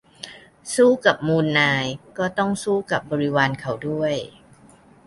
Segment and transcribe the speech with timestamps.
[0.75, 1.85] -สู้กับมูลนาย
[2.17, 4.15] ก็ต้องสู้กับบริวารเขาด้วย